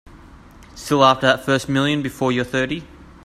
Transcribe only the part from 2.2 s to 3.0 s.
you're thirty.